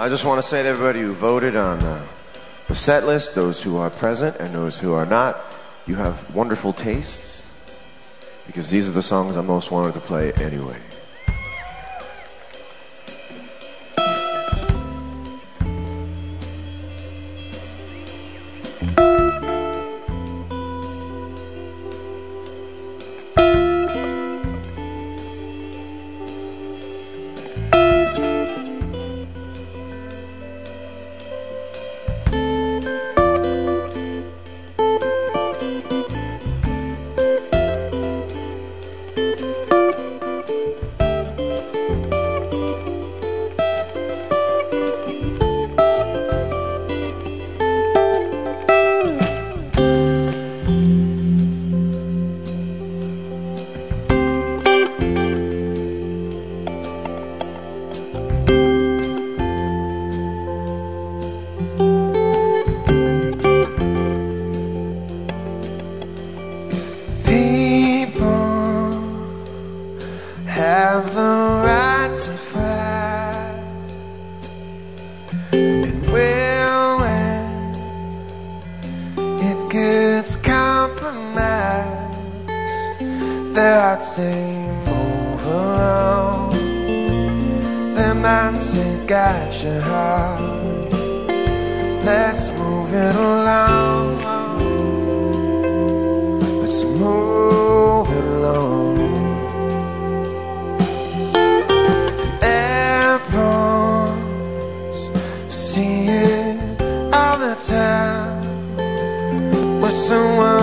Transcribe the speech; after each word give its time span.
I 0.00 0.08
just 0.08 0.24
want 0.24 0.40
to 0.40 0.48
say 0.48 0.62
to 0.62 0.68
everybody 0.70 1.02
who 1.02 1.12
voted 1.12 1.56
on 1.56 1.78
uh, 1.80 2.02
the 2.68 2.74
set 2.74 3.04
list, 3.04 3.34
those 3.34 3.62
who 3.62 3.76
are 3.76 3.90
present 3.90 4.34
and 4.38 4.54
those 4.54 4.80
who 4.80 4.94
are 4.94 5.04
not, 5.04 5.38
you 5.86 5.94
have 5.96 6.34
wonderful 6.34 6.72
tastes 6.72 7.42
because 8.46 8.70
these 8.70 8.88
are 8.88 8.92
the 8.92 9.02
songs 9.02 9.36
I 9.36 9.42
most 9.42 9.70
wanted 9.70 9.92
to 9.92 10.00
play 10.00 10.32
anyway. 10.32 10.78
Say 84.20 84.42
move 84.88 85.44
along. 85.46 86.50
Their 87.96 88.16
mindset 88.26 88.98
got 89.14 89.48
your 89.64 89.80
heart. 89.90 90.40
Let's 92.10 92.44
move 92.60 92.90
it 93.06 93.16
along. 93.30 94.06
Let's 96.60 96.80
move 97.02 98.08
it 98.18 98.26
along. 98.36 98.96
Airports 102.64 103.80
see 105.64 105.98
it 106.32 106.56
all 107.18 107.36
the 107.46 107.54
time. 107.74 108.40
With 109.82 109.96
someone's 110.08 110.59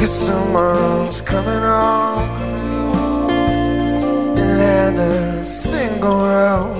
Cause 0.00 0.26
someone's 0.26 1.20
coming 1.20 1.60
home, 1.60 2.28
coming 2.38 2.94
home, 2.94 3.30
and 4.38 4.58
had 4.58 4.98
a 4.98 5.46
single 5.46 6.16
rose. 6.16 6.78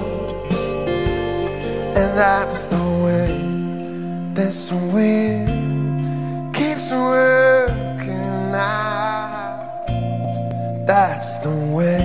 And 1.99 2.17
that's 2.17 2.65
the 2.65 2.83
way 3.05 3.37
this 4.33 4.73
wheel 4.73 5.45
keeps 6.55 6.91
working 6.93 8.55
out. 8.55 9.85
That's 10.87 11.37
the 11.45 11.55
way 11.77 12.01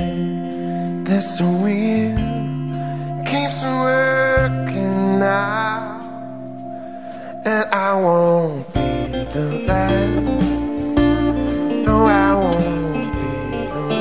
this 1.05 1.39
wheel 1.39 2.17
keeps 3.23 3.63
working 3.63 5.23
out. 5.23 6.03
And 7.45 7.73
I 7.73 7.93
won't 7.93 8.67
be 8.73 9.23
the 9.31 9.63
last. 9.65 9.84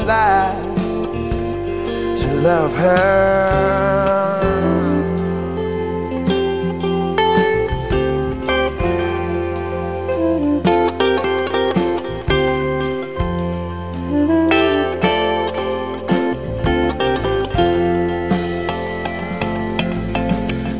Last 0.06 0.76
to 2.20 2.34
love 2.34 2.76
her. 2.76 3.64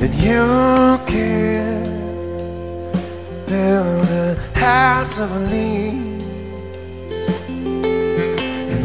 And 0.03 0.15
you 0.17 0.99
can 1.07 1.85
build 3.47 4.09
a 4.09 4.37
house 4.55 5.19
of 5.19 5.31
leaves 5.51 6.04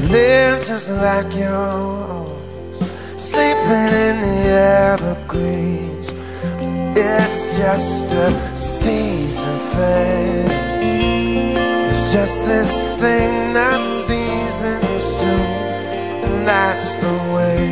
live 0.09 0.65
just 0.65 0.89
like 0.89 1.31
yours, 1.35 2.29
sleeping 3.15 3.91
in 4.05 4.21
the 4.21 4.39
evergreens. 4.93 6.09
It's 6.97 7.57
just 7.57 8.11
a 8.11 8.57
season 8.57 9.59
thing. 9.73 10.47
It's 11.85 12.11
just 12.11 12.43
this 12.45 12.71
thing 12.99 13.53
that 13.53 13.79
seasons 14.07 15.03
do, 15.21 15.35
and 16.25 16.47
that's 16.47 16.95
the 16.95 17.15
way 17.35 17.67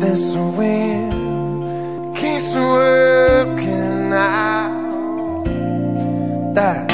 this 0.00 0.34
wind 0.34 2.16
keeps 2.16 2.54
working 2.54 4.12
out. 4.14 5.44
That's 6.54 6.93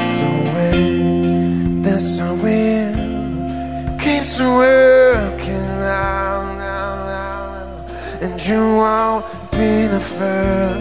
keeps 4.40 4.48
working 4.48 5.68
out. 5.82 6.56
Now, 6.56 7.06
now, 7.06 7.86
and 8.20 8.46
you 8.46 8.60
won't 8.76 9.24
be 9.52 9.86
the 9.86 10.00
first. 10.00 10.80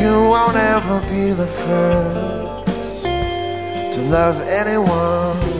You 0.00 0.12
won't 0.30 0.56
ever 0.56 1.00
be 1.10 1.32
the 1.32 1.46
first 1.46 3.04
to 3.94 4.00
love 4.08 4.40
anyone. 4.42 5.59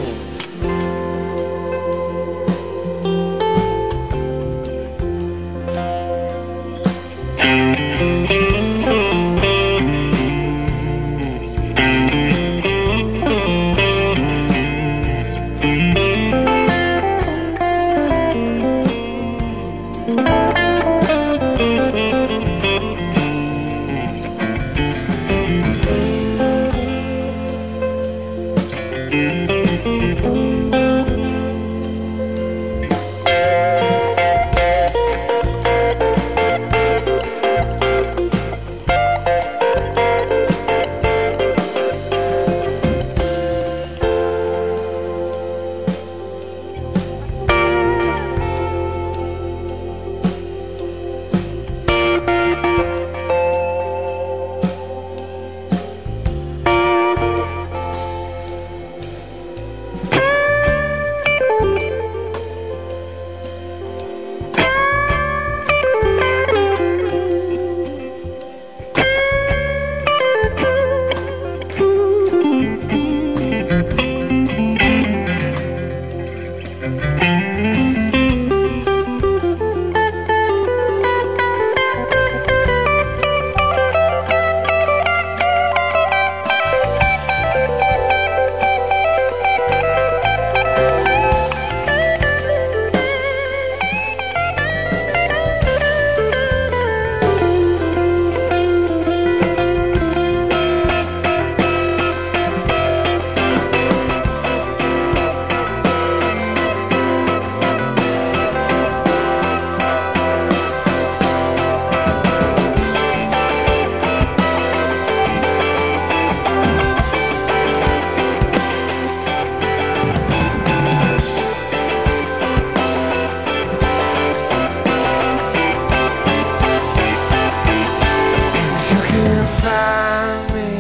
find 129.63 130.43
me 130.55 130.71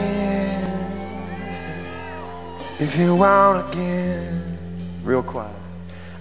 if 2.84 2.96
you 2.98 3.14
want 3.14 3.56
again. 3.72 4.58
Real 5.04 5.22
quiet. 5.22 5.56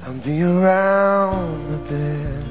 I'll 0.06 0.14
be 0.14 0.42
around 0.44 1.74
a 1.74 1.82
bit. 1.92 2.46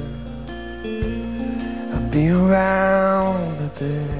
I'll 1.94 2.10
be 2.10 2.28
around 2.28 3.56
a 3.60 3.70
bit. 3.78 4.10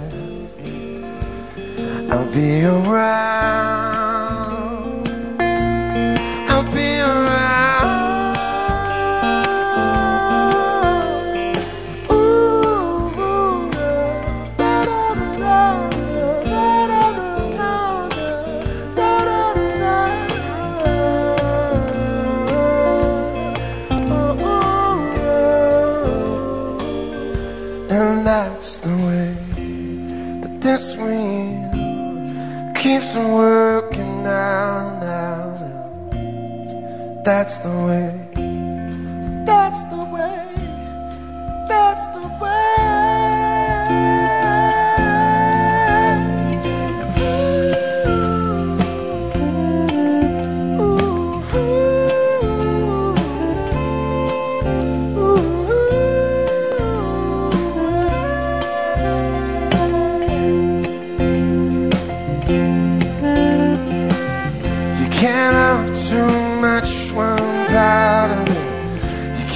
I'll 2.11 2.31
be 2.33 2.65
around. 2.65 3.58
Keeps 33.01 33.15
on 33.15 33.33
working 33.33 34.25
now, 34.25 34.99
now. 35.01 35.55
That's 37.25 37.59
the 37.59 37.69
way. 37.69 38.48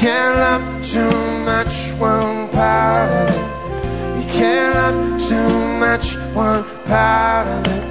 Can't 0.02 0.36
love 0.36 0.84
too 0.84 1.14
much 1.44 1.92
one 1.92 2.48
part 2.48 3.08
of 3.08 3.28
it. 3.28 4.18
You 4.18 4.26
can't 4.32 4.74
love 4.74 5.28
too 5.28 5.78
much 5.78 6.16
one 6.34 6.64
part 6.86 7.46
of 7.46 7.66
it. 7.68 7.84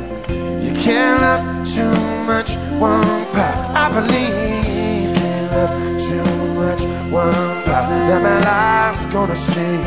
You 0.61 0.73
can't 0.73 1.21
love 1.21 1.65
too 1.73 1.95
much 2.25 2.49
one 2.81 3.25
part. 3.31 3.57
I 3.83 3.87
believe 3.95 5.05
you 5.05 5.13
can't 5.21 5.51
love 5.55 5.73
too 6.09 6.31
much 6.59 6.81
one 7.13 7.63
part. 7.63 7.87
That 8.07 8.21
my 8.27 8.39
life's 8.51 9.05
gonna 9.05 9.37
see 9.37 9.77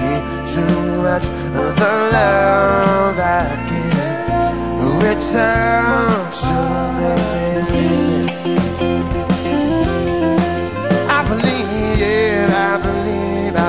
too 0.54 1.02
much 1.02 1.26
of 1.60 1.76
the 1.76 1.92
love 2.16 3.18
I 3.18 3.44
give. 3.68 3.92
Return 5.02 6.32
to 6.40 6.54
me. 6.98 7.53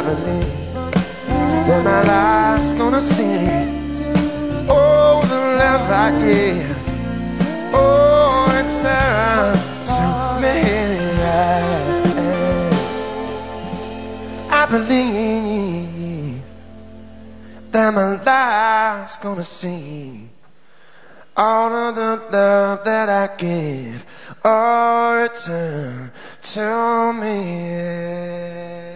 Believe 0.05 0.73
that 1.67 1.81
my 1.83 2.01
life's 2.03 2.73
gonna 2.79 3.01
see. 3.01 3.39
Oh, 4.69 5.25
the 5.31 5.39
love 5.61 5.89
I 5.89 6.11
give. 6.23 6.83
Oh, 7.73 8.45
return 8.57 9.57
to 9.91 10.05
me. 10.43 10.57
I 14.49 14.65
believe 14.69 16.41
that 17.71 17.93
my 17.93 18.07
life's 18.23 19.17
gonna 19.17 19.43
see 19.43 20.29
all 21.35 21.73
of 21.73 21.95
the 21.95 22.21
love 22.31 22.83
that 22.85 23.09
I 23.09 23.35
give. 23.37 24.05
Oh, 24.43 25.21
return 25.23 26.11
to 26.53 27.13
me. 27.13 28.94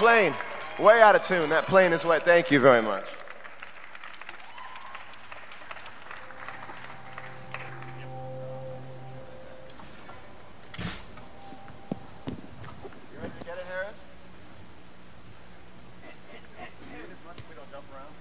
Plane, 0.00 0.32
way 0.78 1.02
out 1.02 1.14
of 1.14 1.22
tune. 1.22 1.50
That 1.50 1.66
plane 1.66 1.92
is 1.92 2.06
wet. 2.06 2.22
Thank 2.24 2.50
you 2.50 2.58
very 2.58 2.80
much. 2.80 3.04